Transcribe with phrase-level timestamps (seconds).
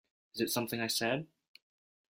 [0.33, 1.27] Is it something I said?